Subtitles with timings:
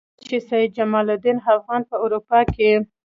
[0.09, 2.71] کله چې سید جمال الدین افغاني په اروپا کې.